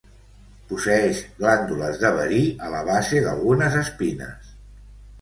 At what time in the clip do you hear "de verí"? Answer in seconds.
2.05-2.41